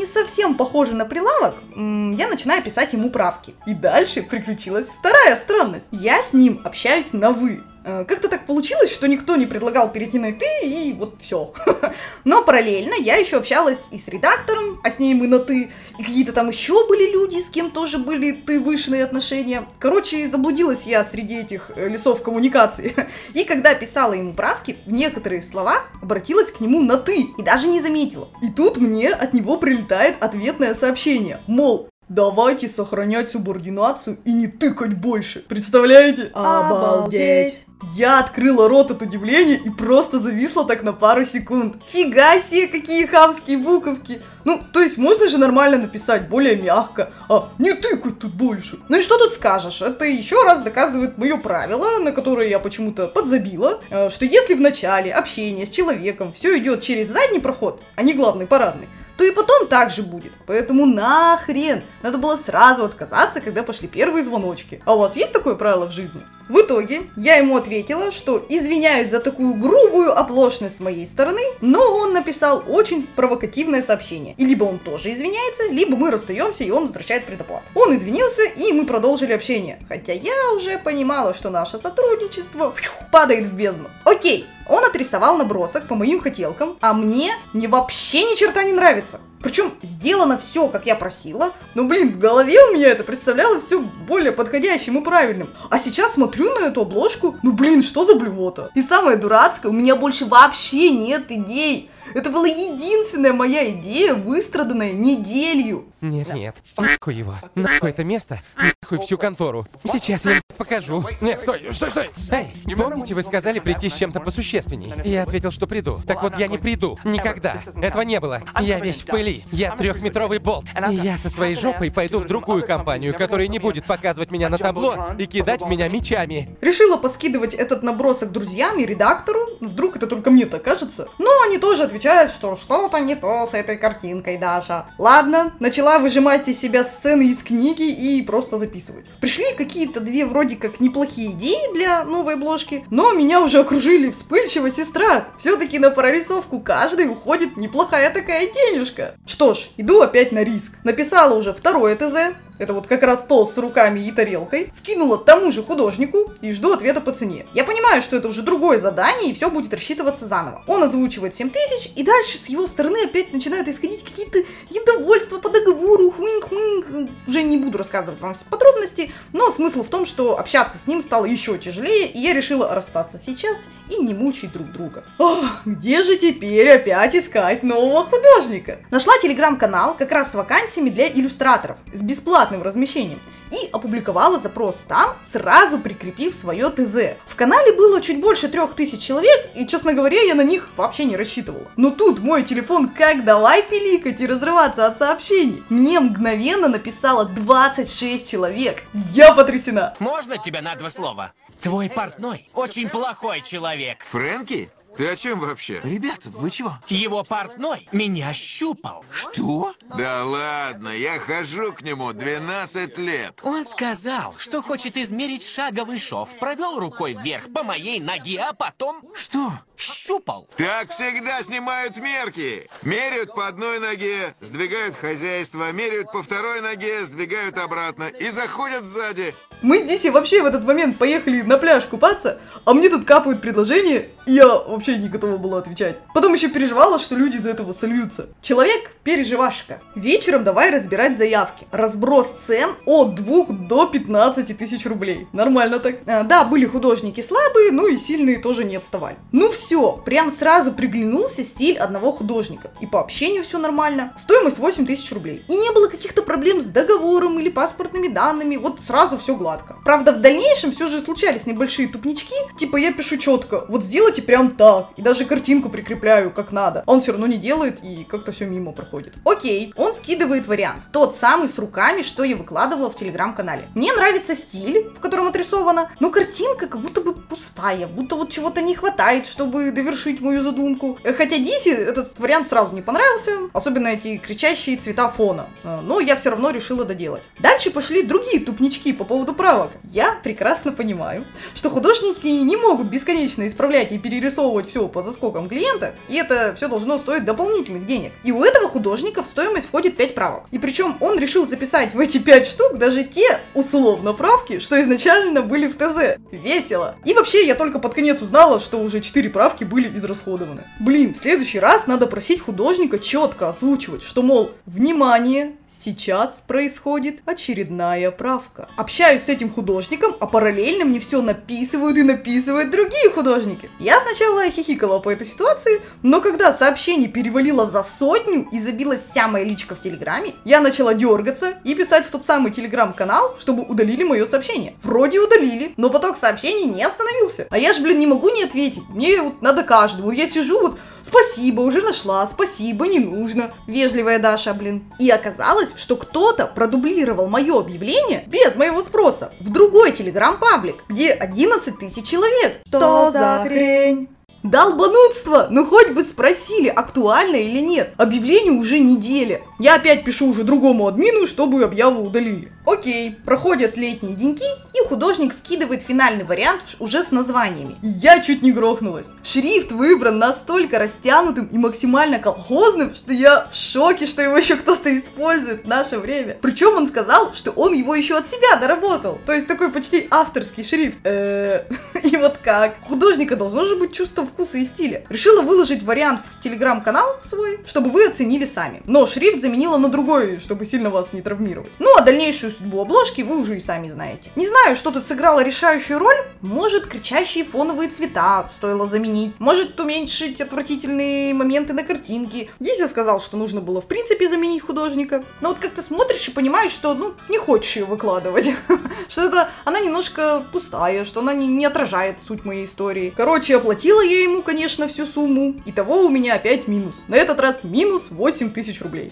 [0.03, 3.53] не совсем похоже на прилавок, я начинаю писать ему правки.
[3.65, 5.87] И дальше приключилась вторая странность.
[5.91, 7.63] Я с ним общаюсь на «вы».
[7.86, 11.54] Э, как-то так получилось, что никто не предлагал перейти на «ты», и вот все.
[12.24, 15.69] Но параллельно я еще общалась и с редактором, а с ней мы на «ты»,
[16.00, 19.65] и какие-то там еще были люди, с кем тоже были «ты» вышные отношения.
[19.80, 22.96] Короче, заблудилась я среди этих э, лесов коммуникации.
[23.34, 27.67] И когда писала ему правки, в некоторых словах обратилась к нему на «ты» и даже
[27.67, 28.30] не заметила.
[28.41, 34.95] И тут мне от него прилетает ответное сообщение, мол, Давайте сохранять субординацию и не тыкать
[34.95, 35.39] больше.
[35.47, 36.31] Представляете?
[36.33, 37.65] Обалдеть.
[37.95, 41.75] Я открыла рот от удивления и просто зависла так на пару секунд.
[41.87, 44.21] Фига себе, какие хамские буковки.
[44.45, 48.79] Ну, то есть можно же нормально написать, более мягко, а не тыкать тут больше.
[48.89, 49.81] Ну и что тут скажешь?
[49.81, 54.61] Это еще раз доказывает мое правило, на которое я почему-то подзабила, э, что если в
[54.61, 58.87] начале общения с человеком все идет через задний проход, а не главный парадный,
[59.17, 60.32] то и потом так же будет.
[60.45, 61.84] Поэтому нахрен.
[62.02, 64.82] Надо было сразу отказаться, когда пошли первые звоночки.
[64.86, 66.21] А у вас есть такое правило в жизни?
[66.49, 71.79] В итоге я ему ответила, что извиняюсь за такую грубую оплошность с моей стороны, но
[71.79, 74.36] он написал очень провокативное сообщение.
[74.38, 77.63] И либо он тоже извиняется, либо мы расстаемся и он возвращает предоплату.
[77.75, 79.79] Он извинился и мы продолжили общение.
[79.88, 83.89] Хотя я уже понимала, что наше сотрудничество фью, падает в бездну.
[84.03, 89.19] Окей, он отрисовал набросок по моим хотелкам, а мне не вообще ни черта не нравится.
[89.43, 93.82] Причем сделано все, как я просила, но, блин, в голове у меня это представляло все
[94.08, 95.49] более подходящим и правильным.
[95.69, 98.71] А сейчас смотрю на эту обложку, ну, блин, что за блювота?
[98.73, 101.89] И самое дурацкое, у меня больше вообще нет идей.
[102.15, 105.86] Это была единственная моя идея, выстраданная неделю.
[106.03, 109.65] Нет, нет, нахуй его, нахуй это место, нахуй всю контору.
[109.85, 111.01] Сейчас я покажу.
[111.21, 112.09] Нет, стой, стой, стой!
[112.29, 114.93] Эй, помните, вы сказали прийти с чем-то посущественней?
[115.05, 116.01] Я ответил, что приду.
[116.05, 116.99] Так вот, я не приду.
[117.05, 117.55] Никогда.
[117.81, 118.41] Этого не было.
[118.59, 119.45] Я весь в пыли.
[119.53, 120.65] Я трехметровый болт.
[120.91, 124.57] И я со своей жопой пойду в другую компанию, которая не будет показывать меня на
[124.57, 126.57] табло и кидать в меня мечами.
[126.59, 129.39] Решила поскидывать этот набросок друзьям и редактору.
[129.61, 131.07] Вдруг это только мне так кажется.
[131.17, 134.87] Но они тоже отвечают, что что-то не то с этой картинкой, Даша.
[134.97, 139.06] Ладно, начала выжимать из себя сцены из книги и просто записывать.
[139.19, 144.79] Пришли какие-то две вроде как неплохие идеи для новой обложки, но меня уже окружили вспыльчивость
[144.79, 145.25] и страх.
[145.38, 149.15] Все-таки на прорисовку каждый уходит неплохая такая денежка.
[149.25, 150.73] Что ж, иду опять на риск.
[150.84, 155.51] Написала уже второе ТЗ, это вот как раз то с руками и тарелкой, скинула тому
[155.51, 157.45] же художнику и жду ответа по цене.
[157.53, 160.63] Я понимаю, что это уже другое задание, и все будет рассчитываться заново.
[160.67, 164.39] Он озвучивает 7 тысяч, и дальше с его стороны опять начинают исходить какие-то
[164.69, 167.09] недовольства по договору, хуинг-хуинг.
[167.27, 171.01] Уже не буду рассказывать вам все подробности, но смысл в том, что общаться с ним
[171.01, 173.57] стало еще тяжелее, и я решила расстаться сейчас
[173.89, 175.03] и не мучить друг друга.
[175.17, 178.79] Ох, где же теперь опять искать нового художника?
[178.91, 183.19] Нашла телеграм-канал как раз с вакансиями для иллюстраторов, с бесплатным размещением
[183.53, 187.17] и опубликовала запрос там, сразу прикрепив свое ТЗ.
[187.27, 191.06] В канале было чуть больше трех тысяч человек, и, честно говоря, я на них вообще
[191.06, 191.67] не рассчитывала.
[191.77, 195.63] Но тут мой телефон как давай пиликать и разрываться от сообщений.
[195.69, 198.84] Мне мгновенно написало 26 человек.
[198.93, 199.93] Я потрясена.
[199.99, 201.34] Можно тебя на два слова?
[201.62, 204.03] Твой портной очень плохой человек.
[204.10, 204.69] Фрэнки?
[204.97, 205.82] Ты о чем вообще?
[205.84, 206.77] Ребята, вы чего?
[206.88, 209.03] Его портной меня щупал.
[209.12, 209.73] Что?
[209.97, 213.39] Да ладно, я хожу к нему 12 лет.
[213.41, 216.38] Он сказал, что хочет измерить шаговый шов.
[216.38, 219.01] Провел рукой вверх по моей ноге, а потом...
[219.15, 219.51] Что?
[219.75, 220.47] Щупал.
[220.56, 222.69] Так всегда снимают мерки.
[222.84, 229.34] Меряют по одной ноге, сдвигают хозяйство, меряют по второй ноге, сдвигают обратно и заходят сзади.
[229.63, 233.39] Мы здесь и вообще в этот момент поехали на пляж купаться, а мне тут капают
[233.39, 235.99] предложения, и я вообще не готова была отвечать.
[236.13, 238.28] Потом еще переживала, что люди из-за этого сольются.
[238.41, 239.82] Человек переживашка.
[239.95, 241.65] Вечером давай разбирать заявки.
[241.71, 245.28] Разброс цен от 2 до 15 тысяч рублей.
[245.32, 245.95] Нормально так.
[246.08, 249.15] А, да, были художники слабые, ну и сильные тоже не отставали.
[249.32, 252.71] Ну все, прям сразу приглянулся стиль одного художника.
[252.82, 254.13] И по общению все нормально.
[254.17, 255.45] Стоимость 8 тысяч рублей.
[255.47, 258.58] И не было каких-то проблем с договором или паспортными данными.
[258.58, 259.52] Вот сразу все гладко.
[259.83, 262.35] Правда, в дальнейшем все же случались небольшие тупнички.
[262.57, 264.89] Типа я пишу четко, вот сделайте прям так.
[264.97, 266.83] И даже картинку прикрепляю как надо.
[266.87, 269.13] Он все равно не делает и как-то все мимо проходит.
[269.25, 270.83] Окей, он скидывает вариант.
[270.91, 273.69] Тот самый с руками, что я выкладывала в телеграм-канале.
[273.75, 278.61] Мне нравится стиль, в котором отрисовано, но картинка как будто бы пустая, будто вот чего-то
[278.61, 280.97] не хватает, чтобы довершить мою задумку.
[281.03, 285.47] Хотя Диси этот вариант сразу не понравился, особенно эти кричащие цвета фона.
[285.63, 287.23] Но я все равно решила доделать.
[287.39, 289.71] Дальше пошли другие тупнички по поводу правок.
[289.84, 295.95] Я прекрасно понимаю, что художники не могут бесконечно исправлять и перерисовывать все по заскокам клиента,
[296.08, 298.13] и это все должно стоить дополнительных денег.
[298.23, 300.43] И у этого художника в стоимость входит 5 правок.
[300.51, 305.41] И причем он решил записать в эти 5 штук даже те, условно, правки, что изначально
[305.41, 306.17] были в ТЗ.
[306.32, 306.95] Весело.
[307.03, 310.63] И вообще, я только под конец узнала, что уже 4 правки правки были израсходованы.
[310.79, 318.12] Блин, в следующий раз надо просить художника четко озвучивать, что, мол, внимание, сейчас происходит очередная
[318.12, 318.69] правка.
[318.77, 323.69] Общаюсь с этим художником, а параллельно мне все написывают и написывают другие художники.
[323.79, 329.27] Я сначала хихикала по этой ситуации, но когда сообщение перевалило за сотню и забилась вся
[329.27, 334.03] моя личка в Телеграме, я начала дергаться и писать в тот самый Телеграм-канал, чтобы удалили
[334.03, 334.75] мое сообщение.
[334.83, 337.47] Вроде удалили, но поток сообщений не остановился.
[337.49, 338.83] А я же, блин, не могу не ответить.
[338.89, 340.12] Мне вот надо каждому.
[340.12, 343.51] Я сижу вот Спасибо, уже нашла, спасибо, не нужно.
[343.67, 344.91] Вежливая Даша, блин.
[344.99, 351.79] И оказалось, что кто-то продублировал мое объявление без моего спроса в другой телеграм-паблик, где 11
[351.79, 352.61] тысяч человек.
[352.67, 354.09] Что за хрень?
[354.43, 355.47] Долбанутство!
[355.49, 357.93] Ну хоть бы спросили, актуально или нет.
[357.97, 359.41] Объявлению уже неделя.
[359.63, 362.52] Я опять пишу уже другому админу, чтобы объяву удалили.
[362.65, 367.78] Окей, проходят летние деньки, и художник скидывает финальный вариант уже с названиями.
[367.82, 369.12] И я чуть не грохнулась.
[369.23, 374.93] Шрифт выбран настолько растянутым и максимально колхозным, что я в шоке, что его еще кто-то
[374.97, 376.38] использует в наше время.
[376.41, 379.17] Причем он сказал, что он его еще от себя доработал.
[379.26, 380.99] То есть такой почти авторский шрифт.
[381.06, 381.63] Э,
[382.04, 382.76] и вот как?
[382.84, 385.06] Художника должно же быть чувство вкуса и стиля.
[385.08, 388.82] Решила выложить вариант в телеграм-канал свой, чтобы вы оценили сами.
[388.88, 391.71] Но шрифт заменила на другой, чтобы сильно вас не травмировать.
[391.77, 394.31] Ну а дальнейшую судьбу обложки вы уже и сами знаете.
[394.35, 396.15] Не знаю, что тут сыграло решающую роль.
[396.41, 399.35] Может, кричащие фоновые цвета стоило заменить.
[399.37, 402.49] Может, уменьшить отвратительные моменты на картинке.
[402.59, 405.23] Дися сказал, что нужно было в принципе заменить художника.
[405.39, 408.49] Но вот как ты смотришь и понимаешь, что, ну, не хочешь ее выкладывать.
[409.07, 413.13] Что это она немножко пустая, что она не, не отражает суть моей истории.
[413.15, 415.61] Короче, оплатила я ему, конечно, всю сумму.
[415.65, 416.95] Итого у меня опять минус.
[417.07, 419.11] На этот раз минус 8 тысяч рублей.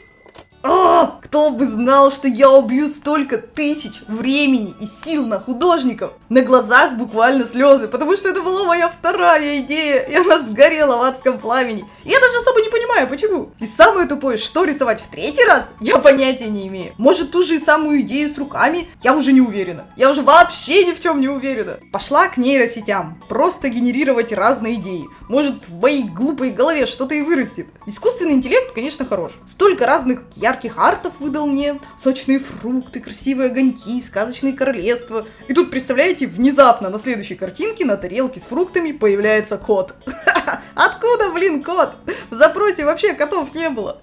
[0.63, 6.13] А, кто бы знал, что я убью столько тысяч времени и сил на художников.
[6.29, 11.01] На глазах буквально слезы, потому что это была моя вторая идея, и она сгорела в
[11.01, 11.85] адском пламени.
[12.03, 13.51] Я даже особо не понимаю, почему.
[13.59, 16.93] И самое тупое, что рисовать в третий раз, я понятия не имею.
[16.97, 19.87] Может, ту же самую идею с руками, я уже не уверена.
[19.95, 21.79] Я уже вообще ни в чем не уверена.
[21.91, 25.05] Пошла к нейросетям, просто генерировать разные идеи.
[25.27, 27.67] Может, в моей глупой голове что-то и вырастет.
[27.87, 29.31] Искусственный интеллект, конечно, хорош.
[29.45, 35.25] Столько разных ярких артов выдал мне, сочные фрукты, красивые огоньки, сказочные королевства.
[35.47, 39.95] И тут, представляете, внезапно на следующей картинке на тарелке с фруктами появляется кот.
[40.75, 41.95] Откуда, блин, кот?
[42.29, 44.01] В запросе вообще котов не было.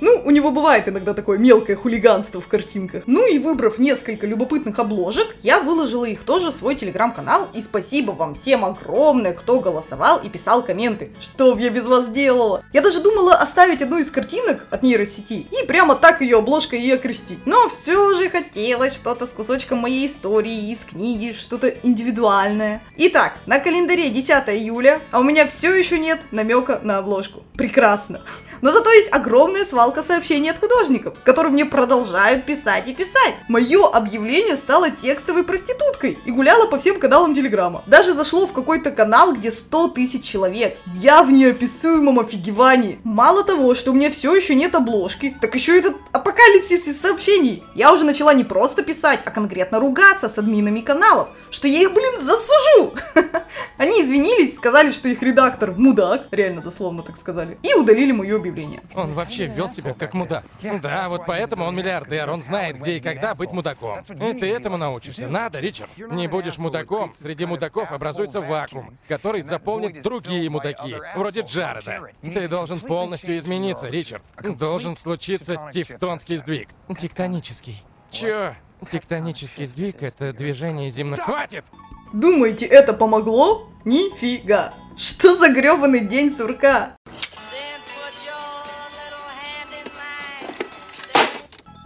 [0.00, 3.04] Ну, у него бывает иногда такое мелкое хулиганство в картинках.
[3.06, 7.48] Ну и выбрав несколько любопытных обложек, я выложила их тоже в свой телеграм-канал.
[7.54, 11.10] И спасибо вам всем огромное, кто голосовал и писал комменты.
[11.20, 12.64] Что б я без вас делала?
[12.72, 16.90] Я даже думала оставить одну из картинок от нейросети и прямо так ее обложкой и
[16.90, 17.38] окрестить.
[17.46, 22.82] Но все же хотелось что-то с кусочком моей истории из книги, что-то индивидуальное.
[22.96, 27.42] Итак, на календаре 10 июля, а у меня все еще нет намека на обложку.
[27.56, 28.22] Прекрасно.
[28.62, 33.34] Но зато есть огромная свалка сообщений от художников, которые мне продолжают писать и писать.
[33.48, 37.82] Мое объявление стало текстовой проституткой и гуляло по всем каналам Телеграма.
[37.86, 40.78] Даже зашло в какой-то канал, где 100 тысяч человек.
[40.86, 43.00] Я в неописуемом офигевании.
[43.04, 47.62] Мало того, что у меня все еще нет обложки, так еще этот апокалипсис из сообщений.
[47.74, 51.92] Я уже начала не просто писать, а конкретно ругаться с админами каналов, что я их,
[51.92, 52.94] блин, засужу.
[53.76, 58.82] Они извинились, сказали, что их редактор мудак, реально дословно так сказали, и удалили мое объявление.
[58.94, 60.44] Он вообще вел себя как мудак.
[60.82, 64.00] Да, вот поэтому он миллиардер, он знает, где и когда быть мудаком.
[64.00, 65.28] И ты этому научишься.
[65.28, 65.90] Надо, Ричард.
[65.96, 72.10] Не будешь мудаком, среди мудаков образуется вакуум, который заполнит другие мудаки, вроде Джареда.
[72.22, 74.22] Ты должен полностью измениться, Ричард.
[74.58, 76.68] Должен случиться тевтонский сдвиг.
[76.98, 77.82] Тектонический.
[78.10, 78.54] Чё?
[78.90, 81.20] Тектонический сдвиг— это движение земных...
[81.20, 81.64] Хватит!
[82.12, 83.68] Думаете, это помогло?
[83.84, 84.74] Нифига!
[84.96, 86.96] Что за грёбаный день сурка?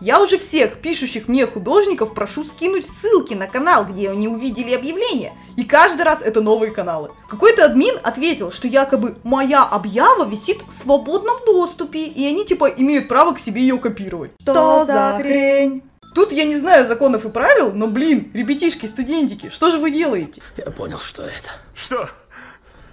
[0.01, 5.35] Я уже всех пишущих мне художников прошу скинуть ссылки на канал, где они увидели объявление.
[5.59, 7.11] И каждый раз это новые каналы.
[7.29, 13.09] Какой-то админ ответил, что якобы моя объява висит в свободном доступе, и они типа имеют
[13.09, 14.31] право к себе ее копировать.
[14.41, 15.83] Что за хрень?
[16.15, 20.41] Тут я не знаю законов и правил, но, блин, ребятишки, студентики, что же вы делаете?
[20.57, 21.51] Я понял, что это.
[21.75, 22.09] Что?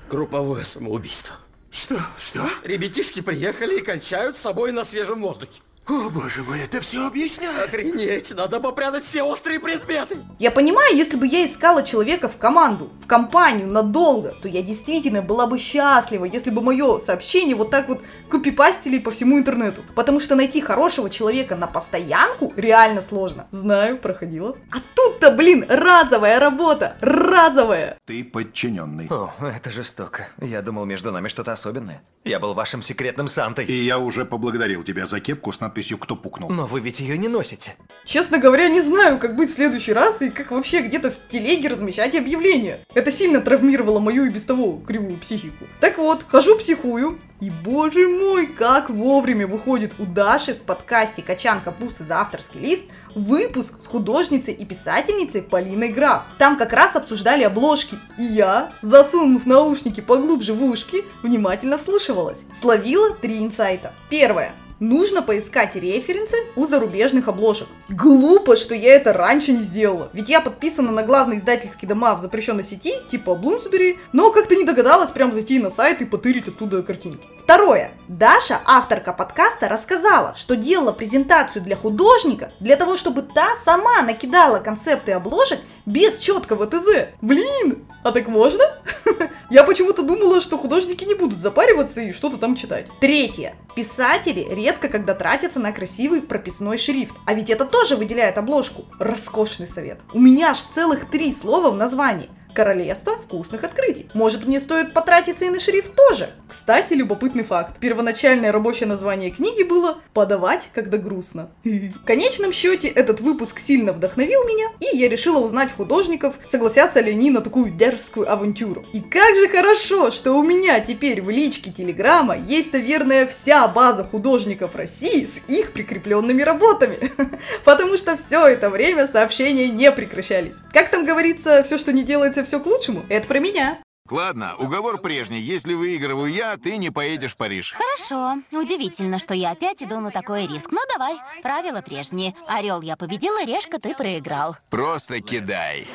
[0.09, 1.35] Групповое самоубийство.
[1.71, 1.99] Что?
[2.17, 2.41] Что?
[2.63, 5.61] Ребятишки приехали и кончают с собой на свежем воздухе.
[5.89, 7.69] О, боже мой, это все объясняет.
[7.69, 10.17] Охренеть, надо попрятать все острые предметы.
[10.37, 15.21] Я понимаю, если бы я искала человека в команду, в компанию надолго, то я действительно
[15.21, 19.81] была бы счастлива, если бы мое сообщение вот так вот копипастили по всему интернету.
[19.95, 23.47] Потому что найти хорошего человека на постоянку реально сложно.
[23.51, 24.57] Знаю, проходила.
[24.73, 27.97] А тут-то, блин, разовая работа, разовая.
[28.05, 29.07] Ты подчиненный.
[29.09, 30.27] О, это жестоко.
[30.41, 32.01] Я думал, между нами что-то особенное.
[32.25, 33.63] Я был вашим секретным Сантой.
[33.65, 36.49] И я уже поблагодарил тебя за кепку с надписью «Кто пукнул?».
[36.49, 37.75] Но вы ведь ее не носите.
[38.03, 41.69] Честно говоря, не знаю, как быть в следующий раз и как вообще где-то в телеге
[41.69, 42.79] размещать объявления.
[42.93, 45.65] Это сильно травмировало мою и без того кривую психику.
[45.79, 51.61] Так вот, хожу психую, и боже мой, как вовремя выходит у Даши в подкасте «Качан
[51.61, 56.23] капусты за авторский лист» выпуск с художницей и писательницей Полиной Граф.
[56.37, 62.43] Там как раз обсуждали обложки, и я, засунув наушники поглубже в ушки, внимательно вслушивалась.
[62.59, 63.93] Словила три инсайта.
[64.09, 64.53] Первое.
[64.79, 67.67] Нужно поискать референсы у зарубежных обложек.
[67.89, 70.09] Глупо, что я это раньше не сделала.
[70.13, 74.65] Ведь я подписана на главные издательские дома в запрещенной сети, типа Bloomsbury, но как-то не
[74.65, 77.27] догадалась прям зайти на сайт и потырить оттуда картинки.
[77.39, 77.91] Второе.
[78.07, 84.59] Даша, авторка подкаста, рассказала, что делала презентацию для художника для того, чтобы та сама накидала
[84.59, 87.07] концепты обложек без четкого ТЗ.
[87.21, 88.63] Блин, а так можно?
[89.49, 92.87] Я почему-то думала, что художники не будут запариваться и что-то там читать.
[92.99, 93.55] Третье.
[93.75, 97.15] Писатели редко когда тратятся на красивый прописной шрифт.
[97.25, 98.85] А ведь это тоже выделяет обложку.
[98.99, 99.99] Роскошный совет.
[100.13, 102.29] У меня аж целых три слова в названии.
[102.57, 104.09] Королевство вкусных открытий.
[104.15, 106.31] Может, мне стоит потратиться и на шрифт тоже?
[106.49, 107.79] Кстати, любопытный факт.
[107.79, 111.51] Первоначальное рабочее название книги было «Подавать, когда грустно».
[111.63, 117.11] В конечном счете, этот выпуск сильно вдохновил меня, и я решила узнать художников, согласятся ли
[117.11, 118.87] они на такую дерзкую авантюру.
[118.91, 124.03] И как же хорошо, что у меня теперь в личке Телеграма есть, наверное, вся база
[124.03, 127.11] художников России с их прикрепленными работами.
[127.65, 130.63] Потому что все это время сообщения не прекращались.
[130.73, 133.05] Как там говорится, все, что не делается, все к лучшему.
[133.09, 133.79] Это про меня.
[134.09, 135.39] Ладно, уговор прежний.
[135.39, 137.73] Если выигрываю я, ты не поедешь в Париж.
[137.73, 138.41] Хорошо.
[138.51, 140.69] Удивительно, что я опять иду на такой риск.
[140.71, 142.33] Ну давай, правила прежние.
[142.47, 144.55] Орел я победила, решка ты проиграл.
[144.69, 145.87] Просто кидай.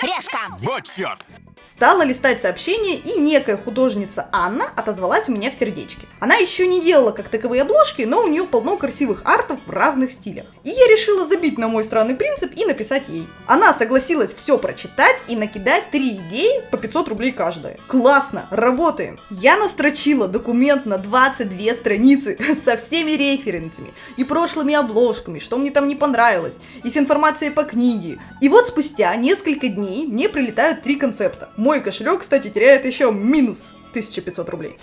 [0.00, 0.38] Решка!
[0.60, 1.20] Вот черт!
[1.62, 6.06] Стала листать сообщения, и некая художница Анна отозвалась у меня в сердечке.
[6.18, 10.10] Она еще не делала как таковые обложки, но у нее полно красивых артов в разных
[10.10, 10.46] стилях.
[10.64, 13.26] И я решила забить на мой странный принцип и написать ей.
[13.46, 17.78] Она согласилась все прочитать и накидать три идеи по 500 рублей каждая.
[17.88, 19.18] Классно, работаем.
[19.28, 25.88] Я настрочила документ на 22 страницы со всеми референсами и прошлыми обложками, что мне там
[25.88, 28.18] не понравилось, и с информацией по книге.
[28.40, 31.49] И вот спустя несколько дней мне прилетают три концепта.
[31.60, 34.78] Мой кошелек, кстати, теряет еще минус 1500 рублей.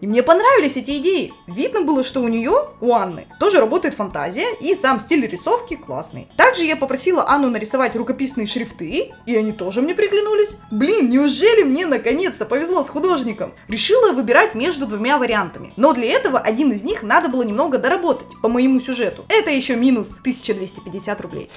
[0.00, 1.32] И мне понравились эти идеи.
[1.46, 6.26] Видно было, что у нее, у Анны, тоже работает фантазия, и сам стиль рисовки классный.
[6.36, 10.56] Также я попросила Анну нарисовать рукописные шрифты, и они тоже мне приглянулись.
[10.72, 13.54] Блин, неужели мне наконец-то повезло с художником?
[13.68, 15.72] Решила выбирать между двумя вариантами.
[15.76, 19.24] Но для этого один из них надо было немного доработать по моему сюжету.
[19.28, 21.50] Это еще минус 1250 рублей.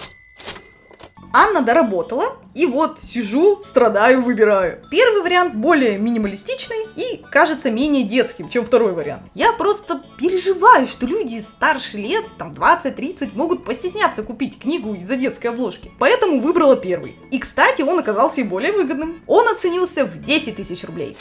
[1.32, 4.82] Анна доработала, и вот сижу, страдаю, выбираю.
[4.89, 9.24] Первый вариант более минималистичный и кажется менее детским, чем второй вариант.
[9.36, 15.48] Я просто переживаю, что люди старше лет, там 20-30, могут постесняться купить книгу из-за детской
[15.48, 15.92] обложки.
[16.00, 17.15] Поэтому выбрала первый.
[17.32, 19.22] И, кстати, он оказался и более выгодным.
[19.28, 21.15] Он оценился в 10 тысяч рублей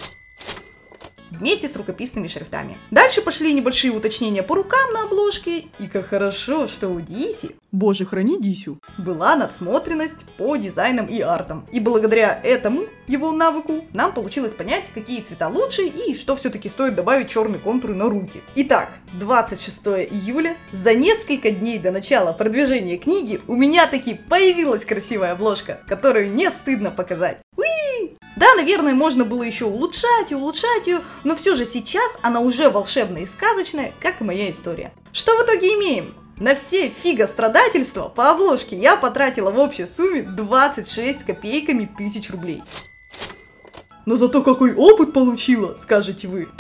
[1.39, 2.79] вместе с рукописными шрифтами.
[2.91, 8.05] Дальше пошли небольшие уточнения по рукам на обложке, и как хорошо, что у Диси, боже
[8.05, 11.67] храни Дисю, была надсмотренность по дизайнам и артам.
[11.73, 16.95] И благодаря этому, его навыку, нам получилось понять, какие цвета лучше и что все-таки стоит
[16.95, 18.43] добавить черные контуры на руки.
[18.55, 25.33] Итак, 26 июля, за несколько дней до начала продвижения книги, у меня таки появилась красивая
[25.33, 27.39] обложка, которую не стыдно показать.
[27.57, 27.88] Уи!
[28.39, 32.71] Да, наверное, можно было еще улучшать и улучшать ее, но все же сейчас она уже
[32.71, 34.93] волшебная и сказочная, как и моя история.
[35.13, 36.15] Что в итоге имеем?
[36.39, 42.63] На все фига страдательства по обложке я потратила в общей сумме 26 копейками тысяч рублей.
[44.09, 46.49] Но зато какой опыт получила, скажете вы.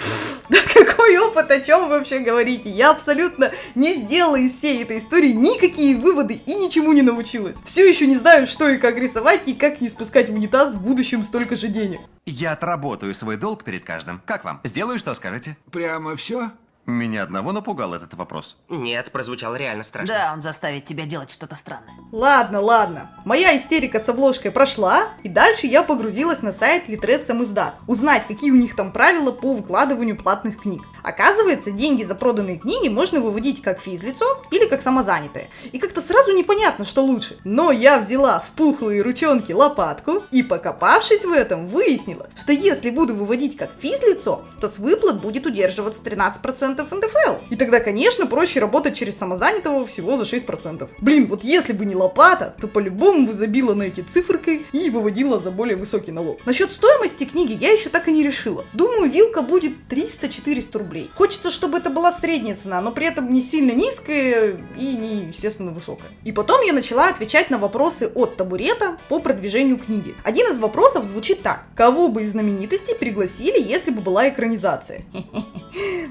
[0.51, 2.71] Да какой опыт, о чем вы вообще говорите?
[2.71, 7.57] Я абсолютно не сделала из всей этой истории никакие выводы и ничему не научилась.
[7.65, 10.83] Все еще не знаю, что и как рисовать, и как не спускать в унитаз в
[10.83, 12.01] будущем столько же денег.
[12.27, 14.21] Я отработаю свой долг перед каждым.
[14.27, 14.61] Как вам?
[14.65, 15.57] Сделаю, что скажете?
[15.71, 16.51] Прямо все?
[16.88, 18.57] Меня одного напугал этот вопрос.
[18.70, 20.14] Нет, прозвучало реально страшно.
[20.14, 21.92] Да, он заставит тебя делать что-то странное.
[22.12, 23.11] Ладно, ладно.
[23.27, 27.74] Моя истерика с обложкой прошла, и дальше я погрузилась на сайт Литрес Самиздат.
[27.87, 30.83] Узнать, какие у них там правила по выкладыванию платных книг.
[31.03, 35.51] Оказывается, деньги за проданные книги можно выводить как физлицо или как самозанятое.
[35.70, 37.37] И как-то сразу непонятно, что лучше.
[37.44, 43.14] Но я взяла в пухлые ручонки лопатку и, покопавшись в этом, выяснила, что если буду
[43.14, 47.45] выводить как физлицо, то с выплат будет удерживаться 13% НДФЛ.
[47.51, 50.88] И тогда, конечно, проще работать через самозанятого всего за 6%.
[51.01, 55.41] Блин, вот если бы не лопата, то по-любому бы забила на эти циферкой и выводила
[55.41, 56.45] за более высокий налог.
[56.47, 58.64] Насчет стоимости книги я еще так и не решила.
[58.73, 61.11] Думаю, вилка будет 300-400 рублей.
[61.14, 65.71] Хочется, чтобы это была средняя цена, но при этом не сильно низкая и не, естественно,
[65.71, 66.11] высокая.
[66.25, 70.15] И потом я начала отвечать на вопросы от табурета по продвижению книги.
[70.25, 71.65] Один из вопросов звучит так.
[71.75, 75.02] Кого бы из знаменитостей пригласили, если бы была экранизация?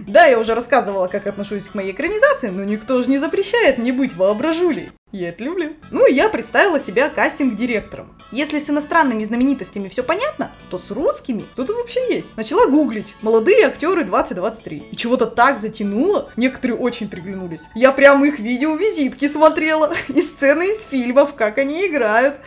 [0.07, 3.93] Да, я уже рассказывала, как отношусь к моей экранизации, но никто же не запрещает мне
[3.93, 4.91] быть воображулей.
[5.11, 5.73] Я это люблю.
[5.91, 8.17] Ну и я представила себя кастинг-директором.
[8.31, 12.35] Если с иностранными знаменитостями все понятно, то с русскими кто-то вообще есть.
[12.35, 13.15] Начала гуглить.
[13.21, 14.87] Молодые актеры 2023.
[14.91, 16.29] И чего-то так затянуло.
[16.35, 17.61] Некоторые очень приглянулись.
[17.73, 19.93] Я прям их видео-визитки смотрела.
[20.09, 22.39] И сцены из фильмов, как они играют.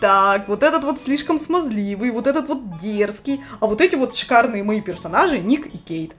[0.00, 4.62] Так, вот этот вот слишком смазливый, вот этот вот дерзкий, а вот эти вот шикарные
[4.62, 6.14] мои персонажи Ник и Кейт.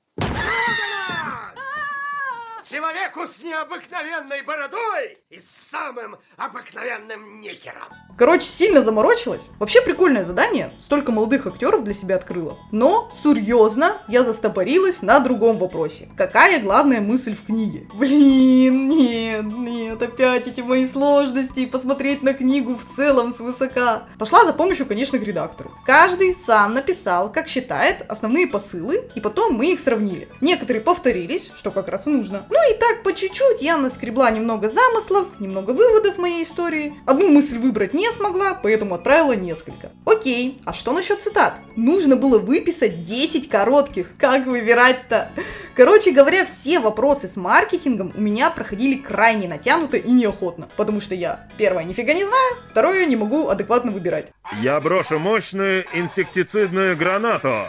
[2.70, 8.09] Человеку с необыкновенной бородой и самым обыкновенным никером.
[8.20, 9.48] Короче, сильно заморочилась.
[9.60, 12.58] Вообще прикольное задание, столько молодых актеров для себя открыла.
[12.70, 16.10] Но, серьезно, я застопорилась на другом вопросе.
[16.18, 17.88] Какая главная мысль в книге?
[17.94, 24.04] Блин, нет, нет, опять эти мои сложности, посмотреть на книгу в целом свысока.
[24.18, 25.72] Пошла за помощью, конечно, к редактору.
[25.86, 30.28] Каждый сам написал, как считает, основные посылы, и потом мы их сравнили.
[30.42, 32.46] Некоторые повторились, что как раз и нужно.
[32.50, 37.00] Ну и так по чуть-чуть я наскребла немного замыслов, немного выводов моей истории.
[37.06, 39.92] Одну мысль выбрать не смогла, поэтому отправила несколько.
[40.06, 41.56] Окей, а что насчет цитат?
[41.76, 44.08] Нужно было выписать 10 коротких.
[44.18, 45.32] Как выбирать-то?
[45.76, 50.70] Короче говоря, все вопросы с маркетингом у меня проходили крайне натянуто и неохотно.
[50.76, 54.32] Потому что я, первое, нифига не знаю, второе, не могу адекватно выбирать.
[54.62, 57.68] Я брошу мощную инсектицидную гранату,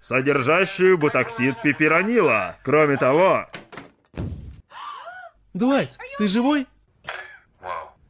[0.00, 2.56] содержащую бутоксид пиперонила.
[2.62, 3.46] Кроме того,
[5.54, 6.66] Дуайт, ты живой?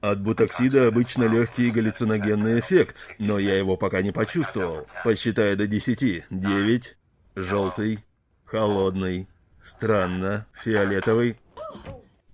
[0.01, 4.87] От бутоксида обычно легкий галлюциногенный эффект, но я его пока не почувствовал.
[5.05, 6.25] Посчитаю до 10.
[6.31, 6.97] 9,
[7.35, 7.99] желтый,
[8.45, 9.29] холодный,
[9.63, 11.37] странно, фиолетовый.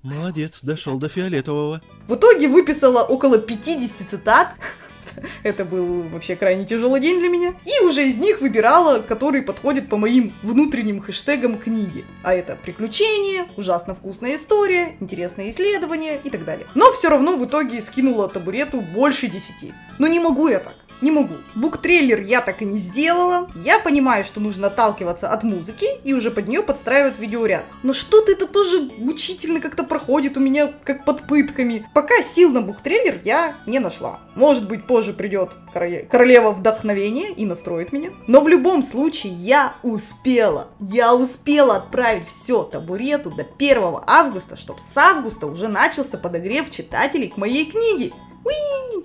[0.03, 1.81] Молодец, дошел до фиолетового.
[2.07, 4.55] В итоге выписала около 50 цитат.
[5.43, 7.55] Это был вообще крайне тяжелый день для меня.
[7.65, 12.05] И уже из них выбирала, который подходит по моим внутренним хэштегам книги.
[12.23, 16.67] А это приключения, ужасно вкусная история, интересное исследование и так далее.
[16.75, 19.73] Но все равно в итоге скинула табурету больше 10.
[19.99, 20.75] Но не могу я так.
[21.01, 21.35] Не могу.
[21.55, 23.49] Буктрейлер я так и не сделала.
[23.55, 27.65] Я понимаю, что нужно отталкиваться от музыки и уже под нее подстраивать видеоряд.
[27.83, 31.87] Но что-то это тоже мучительно как-то проходит у меня как под пытками.
[31.95, 34.21] Пока сил на буктрейлер я не нашла.
[34.35, 38.11] Может быть, позже придет короле- королева вдохновения и настроит меня.
[38.27, 40.69] Но в любом случае я успела.
[40.81, 47.29] Я успела отправить все табурету до 1 августа, чтобы с августа уже начался подогрев читателей
[47.29, 48.13] к моей книге.
[48.45, 49.05] Уи!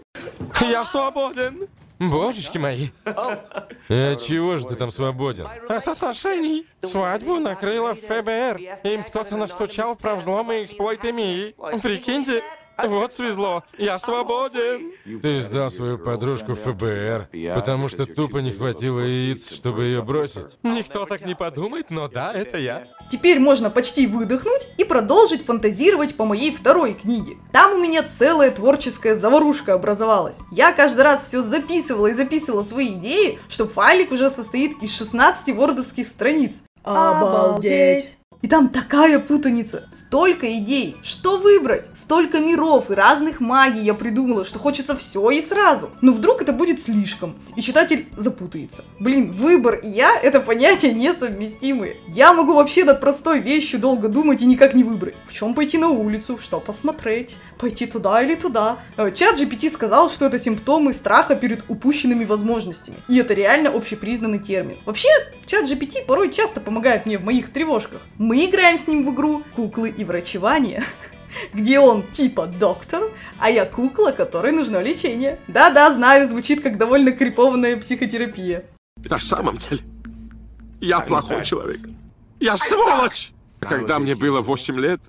[0.61, 1.67] Я свободен.
[1.99, 2.89] Божечки мои.
[3.05, 5.47] А чего же ты там свободен?
[5.67, 6.65] От отношений.
[6.81, 8.59] Свадьбу накрыло ФБР.
[8.83, 11.55] Им кто-то настучал про взломы и эксплойты МИИ.
[11.81, 12.41] Прикиньте,
[12.87, 13.63] вот свезло.
[13.77, 14.91] Я свободен.
[15.21, 20.57] Ты сдал свою подружку в ФБР, потому что тупо не хватило яиц, чтобы ее бросить.
[20.63, 22.87] Никто так не подумает, но да, это я.
[23.09, 27.37] Теперь можно почти выдохнуть и продолжить фантазировать по моей второй книге.
[27.51, 30.37] Там у меня целая творческая заварушка образовалась.
[30.51, 35.55] Я каждый раз все записывала и записывала свои идеи, что файлик уже состоит из 16
[35.55, 36.61] вордовских страниц.
[36.83, 38.18] Обалдеть!
[38.41, 44.45] И там такая путаница, столько идей, что выбрать, столько миров и разных магий я придумала,
[44.45, 45.89] что хочется все и сразу.
[46.01, 48.85] Но вдруг это будет слишком, и читатель запутается.
[48.97, 51.97] Блин, выбор и я это понятия несовместимые.
[52.07, 55.15] Я могу вообще над простой вещью долго думать и никак не выбрать.
[55.25, 58.77] В чем пойти на улицу, что посмотреть, пойти туда или туда.
[58.95, 62.97] Э, Чат GPT сказал, что это симптомы страха перед упущенными возможностями.
[63.09, 64.77] И это реально общепризнанный термин.
[64.85, 65.09] Вообще,
[65.45, 68.01] чат GPT порой часто помогает мне в моих тревожках.
[68.29, 70.83] Мы играем с ним в игру «Куклы и врачевание»,
[71.53, 75.39] где он типа доктор, а я кукла, которой нужно лечение.
[75.47, 78.65] Да-да, знаю, звучит как довольно крипованная психотерапия.
[79.09, 79.81] На самом деле,
[80.79, 81.79] я плохой человек.
[82.39, 83.31] Я сволочь!
[83.61, 85.01] Когда мне было 8 лет,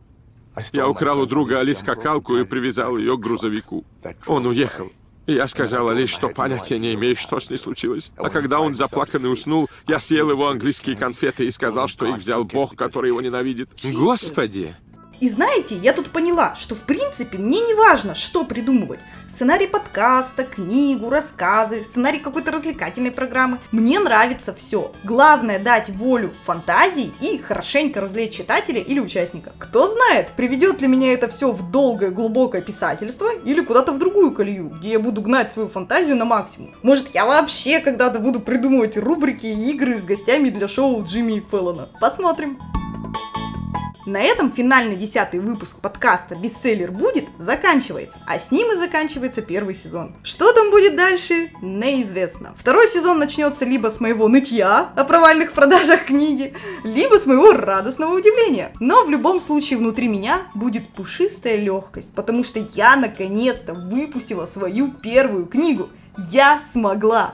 [0.73, 3.85] я украл у друга Али скакалку и привязал ее к грузовику.
[4.27, 4.91] Он уехал.
[5.27, 8.11] Я сказала лишь, что понятия не имею, что с ней случилось.
[8.17, 12.45] А когда он заплаканный уснул, я съел его английские конфеты и сказал, что их взял
[12.45, 13.71] Бог, который его ненавидит.
[13.83, 14.75] Господи!
[15.21, 19.01] И знаете, я тут поняла, что в принципе мне не важно, что придумывать.
[19.29, 23.59] Сценарий подкаста, книгу, рассказы, сценарий какой-то развлекательной программы.
[23.71, 24.93] Мне нравится все.
[25.05, 29.53] Главное дать волю фантазии и хорошенько развлечь читателя или участника.
[29.59, 34.33] Кто знает, приведет ли меня это все в долгое глубокое писательство или куда-то в другую
[34.33, 36.75] колею, где я буду гнать свою фантазию на максимум.
[36.83, 41.91] Может, я вообще когда-то буду придумывать рубрики и игры с гостями для шоу Джимми Феллона.
[42.01, 42.59] Посмотрим.
[44.11, 49.73] На этом финальный десятый выпуск подкаста «Бестселлер будет» заканчивается, а с ним и заканчивается первый
[49.73, 50.17] сезон.
[50.25, 52.53] Что там будет дальше, неизвестно.
[52.57, 58.17] Второй сезон начнется либо с моего нытья о провальных продажах книги, либо с моего радостного
[58.17, 58.73] удивления.
[58.81, 64.91] Но в любом случае внутри меня будет пушистая легкость, потому что я наконец-то выпустила свою
[64.91, 65.89] первую книгу.
[66.33, 67.33] Я смогла!